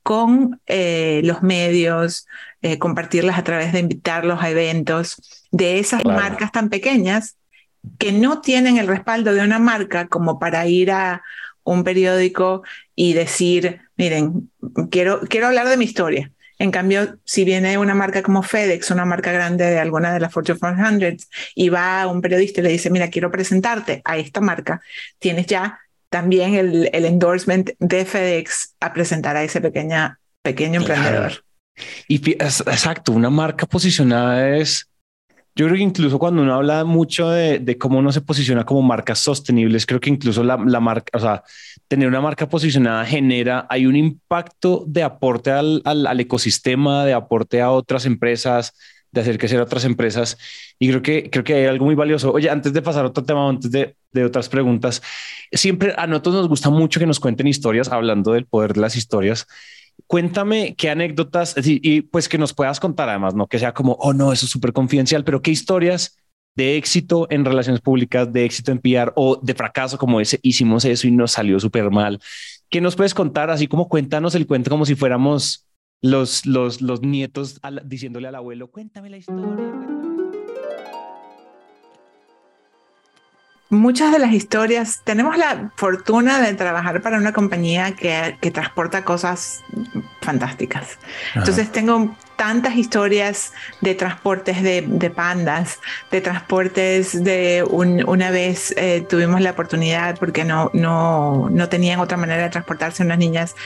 [0.02, 2.26] con eh, los medios,
[2.62, 7.36] eh, compartirlas a través de invitarlos a eventos de esas marcas tan pequeñas
[7.98, 11.22] que no tienen el respaldo de una marca como para ir a
[11.62, 12.62] un periódico
[12.94, 14.50] y decir, miren,
[14.90, 16.30] quiero, quiero hablar de mi historia.
[16.58, 20.32] En cambio, si viene una marca como FedEx, una marca grande de alguna de las
[20.32, 24.42] Fortune 500, y va a un periodista y le dice, mira, quiero presentarte a esta
[24.42, 24.82] marca,
[25.18, 25.78] tienes ya
[26.10, 31.44] también el, el endorsement de FedEx a presentar a ese pequeña, pequeño emprendedor.
[32.08, 34.88] Y exacto, una marca posicionada es
[35.60, 39.18] yo creo que incluso cuando uno habla mucho de, cómo uno se posiciona como marcas
[39.18, 41.42] sostenibles, creo que incluso la, marca, o sea,
[41.86, 45.82] tener una marca posicionada genera, hay un impacto de aporte al,
[46.18, 48.72] ecosistema, de aporte a otras empresas,
[49.12, 50.38] de hacer crecer a otras empresas.
[50.78, 52.32] Y creo que, creo que hay algo muy valioso.
[52.32, 55.02] Oye, antes de pasar a otro tema, antes de, de otras preguntas,
[55.52, 58.96] siempre a nosotros nos gusta mucho que nos cuenten historias, hablando del poder de las
[58.96, 59.46] historias.
[60.06, 64.12] Cuéntame qué anécdotas y, pues que nos puedas contar además, no que sea como, oh
[64.12, 66.16] no, eso es súper confidencial, pero qué historias
[66.56, 70.84] de éxito en relaciones públicas, de éxito en PR o de fracaso como ese, hicimos
[70.84, 72.18] eso y nos salió súper mal.
[72.68, 73.50] ¿Qué nos puedes contar?
[73.50, 75.66] Así como cuéntanos el cuento como si fuéramos
[76.02, 79.99] los, los, los nietos diciéndole al abuelo, cuéntame la historia.
[83.70, 89.04] Muchas de las historias, tenemos la fortuna de trabajar para una compañía que, que transporta
[89.04, 89.62] cosas
[90.20, 90.98] fantásticas.
[91.34, 95.78] Entonces tengo tantas historias de transportes de, pandas,
[96.10, 102.16] de transportes de una vez eh, tuvimos la oportunidad porque no, no, no, tenían otra
[102.16, 103.56] manera de transportarse unas niñas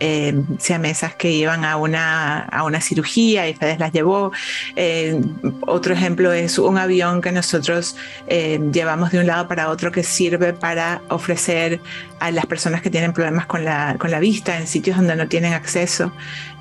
[0.00, 4.32] eh, siamesas que iban a una, a una cirugía y Fedes las llevó.
[4.74, 5.20] Eh,
[5.60, 7.94] otro ejemplo es un avión que nosotros
[8.26, 11.78] eh, llevamos de un lado para otro que sirve para ofrecer
[12.18, 15.28] a las personas que tienen problemas con la, con la vista en sitios donde no
[15.28, 16.12] tienen acceso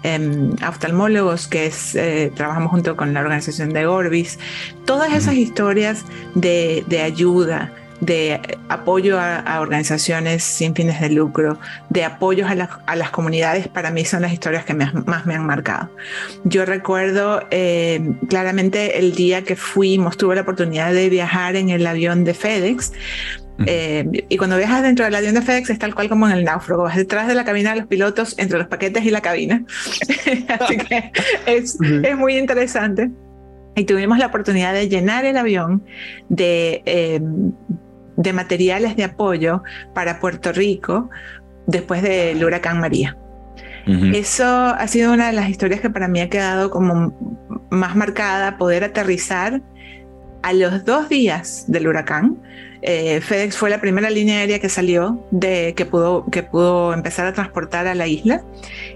[0.04, 4.38] Em, oftalmólogos, que es, eh, trabajamos junto con la organización de Orbis.
[4.84, 6.04] Todas esas historias
[6.36, 11.58] de, ayuda, de apoyo a, organizaciones sin fines de lucro,
[11.90, 15.90] de apoyos a, las comunidades, para mí son las historias que más me han marcado.
[16.44, 21.88] Yo recuerdo eh, claramente el día que fuimos, tuve la oportunidad de viajar en el
[21.88, 22.92] avión de FedEx
[23.66, 26.44] eh, y cuando viajas dentro del avión de FedEx es tal cual como en el
[26.44, 29.64] náufrago, vas detrás de la cabina de los pilotos, entre los paquetes y la cabina.
[30.60, 31.12] Así que
[31.46, 33.12] es, es, muy interesante.
[33.76, 35.84] Y tuvimos la oportunidad de llenar el avión
[36.30, 37.52] de, em,
[38.18, 39.64] de materiales de apoyo
[39.94, 41.10] para Puerto Rico
[41.68, 43.18] después del huracán María.
[43.86, 48.58] Eso ha sido una de las historias que para mí ha quedado como más marcada,
[48.58, 49.62] poder aterrizar
[50.42, 52.38] a los dos días del huracán
[52.86, 57.26] eh, FedEx fue la primera línea aérea que salió de que pudo, que pudo empezar
[57.26, 58.44] a transportar a la isla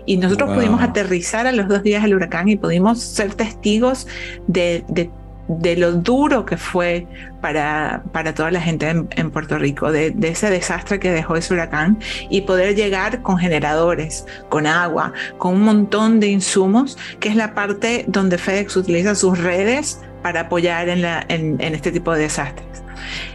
[0.05, 4.05] y nosotros pudimos aterrizar a los dos días del huracán y pudimos ser testigos
[4.47, 7.07] de, de, lo duro que fue
[7.39, 11.53] para, para toda la gente en, Puerto Rico, de, de, ese desastre que dejó ese
[11.53, 11.97] huracán
[12.29, 17.53] y poder llegar con generadores, con agua, con un montón de insumos, que es la
[17.53, 22.23] parte donde FedEx utiliza sus redes para apoyar en, la, en, en este tipo de
[22.23, 22.83] desastres.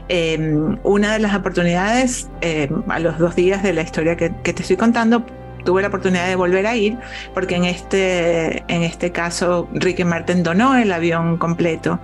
[0.09, 4.63] Em, una de las oportunidades, em, a los dos días de la historia que, te
[4.63, 5.25] estoy contando,
[5.65, 6.99] tuve la oportunidad de volver a ir
[7.35, 12.01] porque en este, en este caso Ricky Martin donó el avión completo,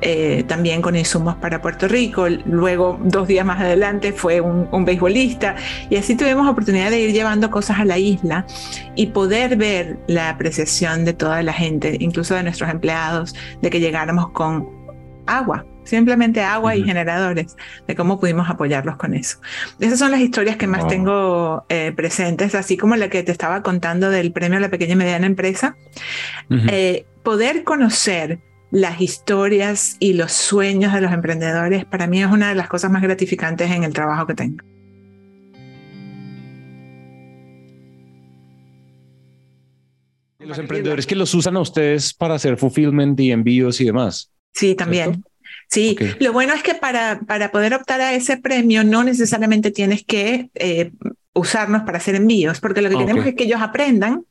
[0.00, 2.28] eh, también con insumos para Puerto Rico.
[2.46, 5.56] Luego, dos días más adelante, fue un, un, beisbolista
[5.90, 8.46] y así tuvimos oportunidad de ir llevando cosas a la isla
[8.94, 13.80] y poder ver la apreciación de toda la gente, incluso de nuestros empleados, de que
[13.80, 14.68] llegáramos con
[15.26, 19.38] agua simplemente agua y generadores, de cómo pudimos apoyarlos con eso.
[19.78, 23.62] Esas son las historias que más tengo eh, presentes, así como la que te estaba
[23.62, 25.76] contando del premio a la pequeña y mediana empresa.
[26.50, 28.40] Eh, poder conocer
[28.70, 32.90] las historias y los sueños de los emprendedores para mí es una de las cosas
[32.90, 34.64] más gratificantes en el trabajo que tengo.
[40.38, 44.32] Los emprendedores que los usan a ustedes para hacer fulfillment y envíos y demás.
[44.52, 45.22] Sí, también.
[45.70, 50.04] Sí, lo bueno es que para, para poder optar a ese premio no necesariamente tienes
[50.04, 50.90] que eh,
[51.32, 54.24] usarnos para hacer envíos, porque lo que queremos es que ellos aprendan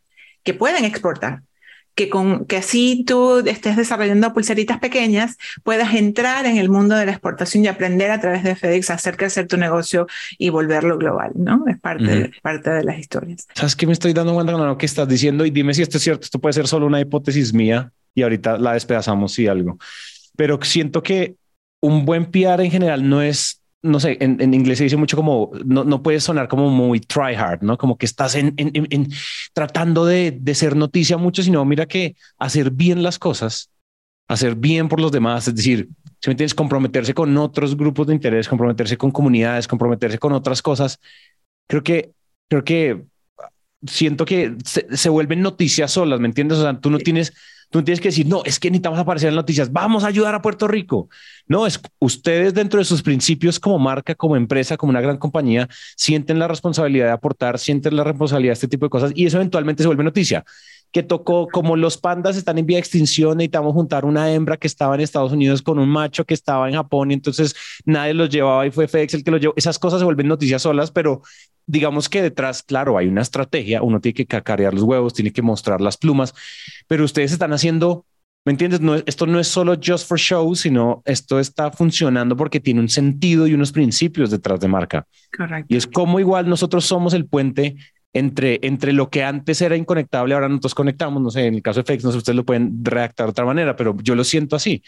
[0.43, 1.43] que pueden exportar.
[1.95, 7.05] Que, con, que así tú estés desarrollando pulseritas pequeñas, puedas entrar en el mundo de
[7.05, 10.97] la exportación y aprender a través de FedEx a hacer crecer tu negocio y volverlo
[10.97, 11.65] global, ¿no?
[11.67, 13.47] Es parte, parte de las historias.
[13.53, 15.45] ¿Sabes qué me estoy dando cuenta con lo que estás diciendo?
[15.45, 18.57] Y dime si esto es cierto, esto puede ser solo una hipótesis mía y ahorita
[18.57, 19.77] la despedazamos si algo
[20.39, 21.35] pero siento que
[21.81, 25.51] un buen PR en general no es, no sé, en, inglés se dice mucho como,
[25.65, 27.77] no, no puede sonar como muy try hard, ¿no?
[27.77, 29.09] Como que estás en, en
[29.51, 33.69] tratando de, de, ser noticia mucho, sino mira que hacer bien las cosas,
[34.29, 35.89] hacer bien por los demás, es decir,
[36.21, 40.61] si me entiendes, comprometerse con otros grupos de interés, comprometerse con comunidades, comprometerse con otras
[40.61, 41.01] cosas,
[41.67, 42.13] creo que,
[42.47, 43.03] creo que
[43.85, 46.59] siento que se, se vuelven noticias solas, ¿me entiendes?
[46.59, 47.33] O sea, tú no tienes
[47.69, 50.41] Tú tienes que decir, no, es que necesitamos aparecer en noticias, vamos a ayudar a
[50.41, 51.09] Puerto Rico.
[51.47, 55.67] No, es ustedes dentro de sus principios como marca, como empresa, como una gran compañía,
[55.95, 59.37] sienten la responsabilidad de aportar, sienten la responsabilidad de este tipo de cosas y eso
[59.37, 60.43] eventualmente se vuelve noticia
[60.91, 64.67] que tocó como los pandas están en vía de extinción, necesitamos juntar una hembra que
[64.67, 68.29] estaba en Estados Unidos con un macho que estaba en Japón y entonces nadie los
[68.29, 69.53] llevaba y fue FedEx el que los llevó.
[69.55, 71.21] Esas cosas se vuelven noticias solas, pero
[71.67, 75.43] digamos que detrás, claro, hay una estrategia, uno tiene que cacarear los huevos, tiene que
[75.43, 76.33] mostrar las plumas,
[76.87, 78.05] pero ustedes están haciendo,
[78.43, 78.81] ¿me entiendes?
[78.81, 82.89] No, esto no es solo just for show, sino esto está funcionando porque tiene un
[82.89, 85.05] sentido y unos principios detrás de marca.
[85.37, 85.67] Correcto.
[85.71, 87.75] Y es como igual nosotros somos el puente
[88.13, 91.81] entre, entre lo que antes era inconectable, ahora nosotros conectamos, no sé, en el caso
[91.81, 94.55] de FX, no sé, ustedes lo pueden redactar de otra manera, pero yo lo siento
[94.55, 94.83] así.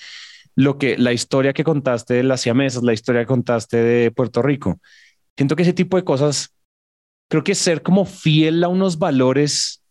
[0.55, 4.41] lo que la historia que contaste de las siamesas, la historia que contaste de Puerto
[4.41, 4.79] Rico.
[5.37, 6.53] Siento que ese tipo de cosas,
[7.29, 9.83] creo que ser como fiel a unos valores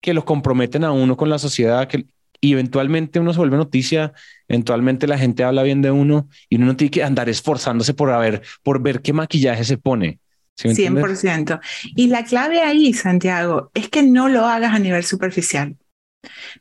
[0.00, 2.06] que lo comprometen a uno con la sociedad, que
[2.40, 4.12] eventualmente uno se vuelve noticia,
[4.48, 8.16] eventualmente la gente habla bien de uno y uno no tiene que andar esforzándose por
[8.20, 10.20] ver, por ver qué maquillaje se pone.
[10.58, 11.60] 100%.
[11.94, 15.76] Y la clave ahí, Santiago, es que no lo hagas a nivel superficial.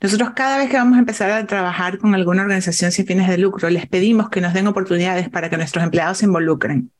[0.01, 3.37] Nosotros cada vez que vamos a empezar a trabajar con alguna organización sin fines de
[3.37, 6.91] lucro, les pedimos que nos den oportunidades para que nuestros empleados se involucren.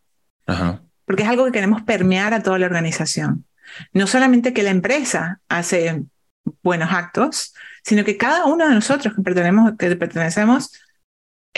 [1.06, 3.46] Porque es algo que queremos permear a toda la organización.
[3.94, 6.04] No solamente que la empresa hace
[6.64, 10.72] buenos actos, sino que cada uno de nosotros que pertenecemos, que pertenecemos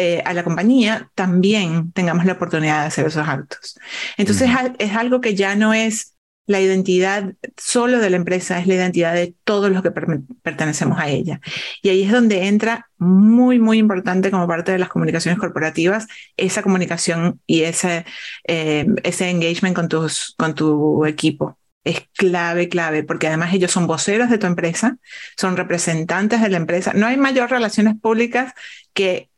[0.01, 3.77] eh, a la compañía también tengamos la oportunidad de hacer esos actos.
[4.15, 8.75] Entonces es algo que ya no es la identidad solo de la empresa, es la
[8.75, 11.41] identidad de todos los que pertenecemos a ella.
[11.81, 16.63] Y ahí es donde entra muy, muy importante como parte de las comunicaciones corporativas esa
[16.63, 18.05] comunicación y ese,
[18.47, 21.59] eh, ese engagement con, tus, con tu equipo.
[21.83, 24.97] Es clave, clave, porque además ellos son voceros de tu empresa,
[25.35, 26.93] son representantes de la empresa.
[26.93, 28.53] No hay mayor relaciones públicas
[28.93, 29.29] que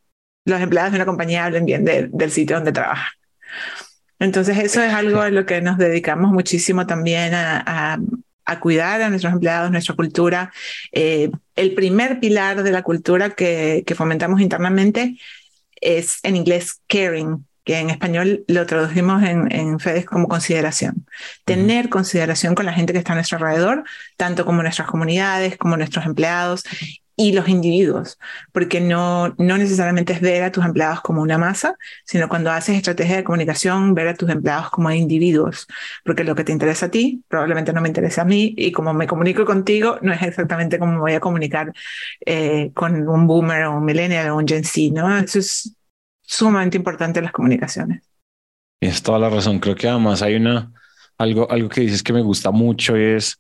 [0.46, 3.12] los empleados de una compañía hablen bien del sitio donde trabajan.
[4.20, 8.00] Entonces eso es algo a lo que nos dedicamos muchísimo también a,
[8.60, 10.52] cuidar a nuestros empleados, nuestra cultura.
[10.92, 15.18] Eh, el primer pilar de la cultura que, fomentamos internamente
[15.80, 21.08] es en inglés caring, que en español lo traducimos en, en FEDES como consideración.
[21.46, 23.86] Tener consideración con la gente que está a nuestro alrededor,
[24.18, 26.64] tanto como nuestras comunidades, como nuestros empleados,
[27.22, 28.18] y los individuos,
[28.52, 32.76] porque no, no necesariamente es ver a tus empleados como una masa, sino cuando haces
[32.78, 35.68] estrategia de comunicación, ver a tus empleados como individuos,
[36.04, 38.92] porque lo que te interesa a ti probablemente no me interesa a mí y como
[38.96, 41.72] me comunico contigo no es exactamente como me voy a comunicar
[42.26, 45.16] eh, con un boomer o un millennial o un Gen Z, ¿no?
[45.16, 45.76] Eso es
[46.24, 48.02] sumamente importante en las comunicaciones.
[48.82, 49.60] Es toda la razón.
[49.60, 50.72] Creo que además hay una,
[51.20, 53.40] algo, algo que dices que me gusta mucho es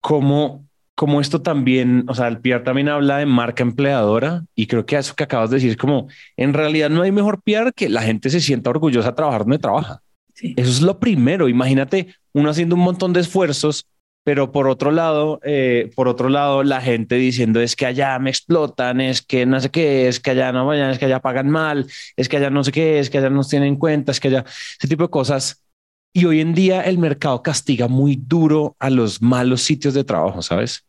[0.00, 0.69] cómo
[1.00, 4.96] como esto también, o sea, el PR también habla de marca empleadora y creo que
[4.96, 8.02] eso que acabas de decir es como, en realidad no hay mejor PR que la
[8.02, 10.02] gente se sienta orgullosa de trabajar donde trabaja.
[10.34, 11.48] Eso es lo primero.
[11.48, 13.86] Imagínate uno haciendo un montón de esfuerzos,
[14.24, 18.28] pero por otro lado, eh, por otro lado, la gente diciendo es que allá me
[18.28, 21.48] explotan, es que no sé qué, es que allá no vayan, es que allá pagan
[21.48, 24.20] mal, es que allá no sé qué, es que allá nos tienen en cuenta, es
[24.20, 25.64] que allá ese tipo de cosas.
[26.12, 30.42] Y hoy en día el mercado castiga muy duro a los malos sitios de trabajo,
[30.42, 30.84] ¿sabes?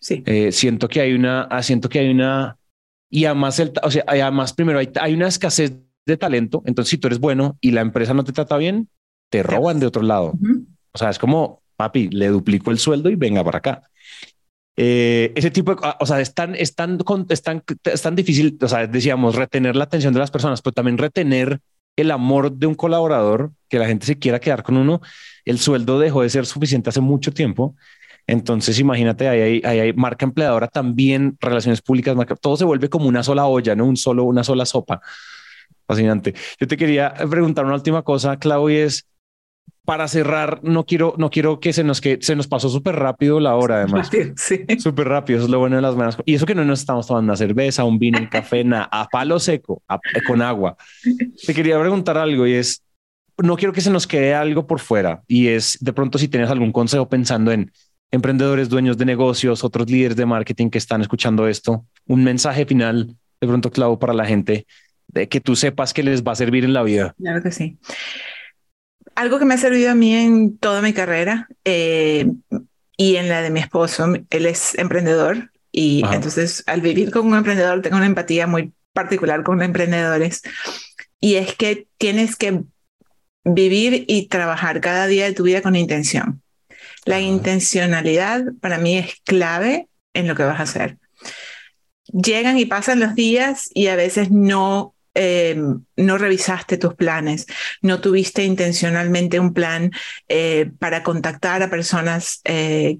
[0.00, 0.22] Sí.
[0.26, 2.56] Eh, siento que hay una, ah, siento que hay una,
[3.10, 5.76] y además, el, o sea, además primero hay, hay una escasez
[6.06, 8.88] de talento, entonces si tú eres bueno y la empresa no te trata bien,
[9.30, 10.34] te roban de otro lado.
[10.92, 13.90] O sea, es como, papi, le duplico el sueldo y venga para acá.
[14.76, 16.98] Eh, ese tipo de, o sea, es tan, es tan,
[17.28, 20.72] es tan, es tan difícil, o sea, decíamos, retener la atención de las personas, pero
[20.72, 21.60] también retener
[21.96, 25.00] el amor de un colaborador, que la gente se quiera quedar con uno.
[25.44, 27.76] El sueldo dejó de ser suficiente hace mucho tiempo
[28.30, 33.46] entonces, imagínate, ahí hay, marca empleadora también, relaciones públicas, todo se vuelve como una sola
[33.46, 35.00] olla, no un solo, una sola sopa.
[35.84, 36.34] Fascinante.
[36.60, 39.08] Yo te quería preguntar una última cosa, Clau, y es
[39.84, 43.40] para cerrar, no quiero, no quiero que se nos que se nos pasó súper rápido
[43.40, 44.08] la hora, además.
[44.36, 44.64] Sí.
[44.78, 45.38] Súper rápido.
[45.38, 46.16] Eso es lo bueno de las manos.
[46.24, 49.08] Y eso que no nos estamos tomando una cerveza, un vino, un café, nada, a
[49.08, 49.82] palo seco,
[50.28, 50.76] con agua.
[51.44, 52.84] Te quería preguntar algo y es,
[53.38, 55.24] no quiero que se nos quede algo por fuera.
[55.26, 57.72] Y es de pronto si tienes algún consejo pensando en
[58.10, 63.16] emprendedores, dueños de negocios, otros líderes de marketing que están escuchando esto, un mensaje final
[63.40, 64.66] de pronto clavo para la gente
[65.08, 67.14] de que tú sepas que les va a servir en la vida.
[67.18, 67.78] Claro que sí.
[69.14, 72.26] Algo que me ha servido a mí en toda mi carrera eh,
[72.96, 77.36] y en la de mi esposo, él es emprendedor y entonces al vivir con un
[77.36, 80.42] emprendedor tengo una empatía muy particular con emprendedores
[81.20, 82.64] y es que tienes que
[83.44, 86.42] vivir y trabajar cada día de tu vida con intención.
[87.04, 90.98] La intencionalidad para mí es clave en lo que vas a hacer.
[92.12, 95.56] Llegan y pasan los días y a veces no, eh,
[95.96, 97.46] no revisaste tus planes,
[97.82, 99.92] no tuviste intencionalmente un plan
[100.28, 102.98] eh, para contactar a personas eh,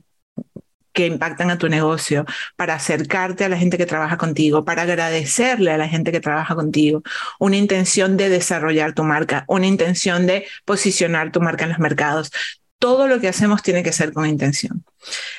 [0.92, 2.24] que impactan a tu negocio,
[2.56, 6.54] para acercarte a la gente que trabaja contigo, para agradecerle a la gente que trabaja
[6.54, 7.02] contigo,
[7.38, 12.32] una intención de desarrollar tu marca, una intención de posicionar tu marca en los mercados
[12.80, 14.84] todo lo que hacemos tiene que ser con intención.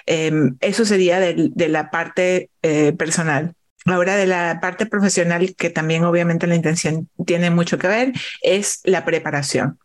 [0.05, 3.55] Em, eso sería de, la parte eh, personal.
[3.85, 8.79] Ahora de la parte profesional, que también obviamente la intención tiene mucho que ver, es
[8.83, 9.79] la preparación.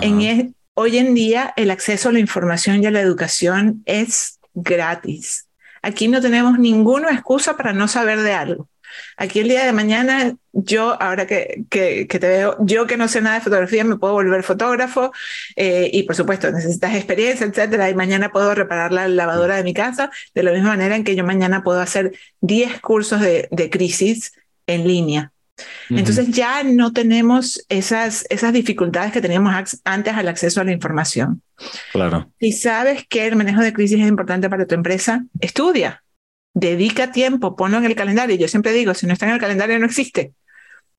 [0.00, 5.46] En hoy en día el acceso a la información y a la educación es gratis.
[5.82, 8.68] Aquí no tenemos ninguna excusa para no saber de algo.
[9.16, 13.20] Aquí el día de mañana yo ahora que, que, te veo, yo que no sé
[13.20, 15.12] nada de fotografía, me puedo volver fotógrafo
[15.56, 19.74] eh, y por supuesto necesitas experiencia, etcétera, y mañana puedo reparar la lavadora de mi
[19.74, 23.70] casa, de la misma manera en que yo mañana puedo hacer 10 cursos de, de
[23.70, 24.32] crisis
[24.66, 25.32] en línea.
[25.90, 31.42] Entonces ya no tenemos esas, esas dificultades que teníamos antes al acceso a la información.
[31.92, 32.30] Claro.
[32.38, 36.02] Si sabes que el manejo de crisis es importante para tu empresa, estudia,
[36.54, 38.36] dedica tiempo, ponlo en el calendario.
[38.36, 40.32] Yo siempre digo, si no está en el calendario no existe.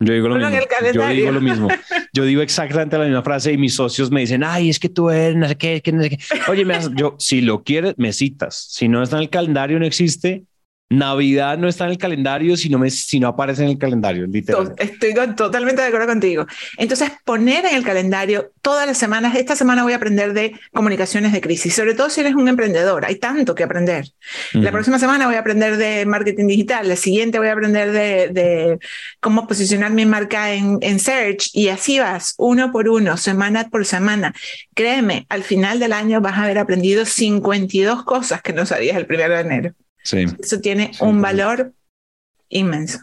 [0.02, 0.50] Yo digo, lo mismo.
[0.94, 1.68] yo digo lo mismo.
[2.14, 5.10] Yo digo exactamente la misma frase y mis socios me dicen, ay, es que tú
[5.10, 6.20] eres, no sé qué, no sé qué.
[6.48, 8.68] Oye, me yo, si lo quieres, me citas.
[8.70, 10.46] Si no está en el calendario, no existe.
[10.90, 14.26] Navidad no está en el calendario si no, me, si no aparece en el calendario,
[14.26, 14.74] literal.
[14.78, 16.48] Estoy totalmente de acuerdo contigo.
[16.78, 21.32] Entonces, poner en el calendario todas las semanas, esta semana voy a aprender de comunicaciones
[21.32, 24.06] de crisis, sobre todo si eres un emprendedor, hay tanto que aprender.
[24.54, 28.30] La próxima semana voy a aprender de marketing digital, la siguiente voy a aprender de,
[28.30, 28.80] de
[29.20, 33.86] cómo posicionar mi marca en, en Search y así vas, uno por uno, semana por
[33.86, 34.34] semana.
[34.74, 39.06] Créeme, al final del año vas a haber aprendido 52 cosas que no sabías el
[39.06, 39.76] primero de enero.
[40.04, 41.74] Eso tiene un valor
[42.50, 43.00] inmenso.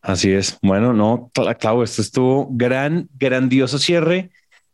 [0.00, 0.58] Así es.
[0.62, 4.30] Bueno, no, claro, esto estuvo gran, grandioso cierre.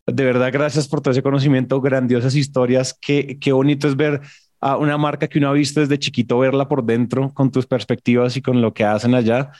[0.07, 2.97] De verdad, gracias por todo ese conocimiento, grandiosas historias.
[3.01, 4.21] Qué, qué bonito es ver
[4.61, 8.37] a una marca que uno ha visto desde chiquito, verla por dentro con tus perspectivas
[8.37, 9.51] y con lo que hacen allá.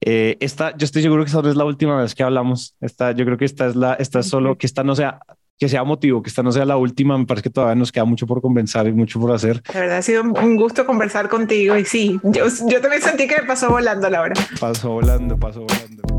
[0.00, 2.76] Eh, esta, yo estoy seguro que esta no es la última vez que hablamos.
[2.80, 5.20] Esta, yo creo que esta es la, esta es solo, que esta no sea
[5.58, 7.16] que sea motivo, que esta no sea la última.
[7.16, 9.62] Me parece que todavía nos queda mucho por conversar y mucho por hacer.
[9.72, 13.40] La verdad ha sido un gusto conversar contigo y sí, yo, yo también sentí que
[13.40, 14.34] me pasó volando la hora.
[14.60, 16.16] Pasó volando, pasó volando.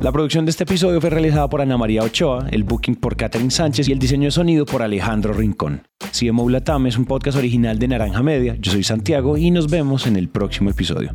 [0.00, 3.50] La producción de este episodio fue realizada por Ana María Ochoa, el booking por Catherine
[3.50, 5.88] Sánchez y el diseño de sonido por Alejandro Rincón.
[6.12, 8.56] CMO Latam es un podcast original de Naranja Media.
[8.60, 11.10] Yo soy Santiago y nos vemos en el próximo episodio.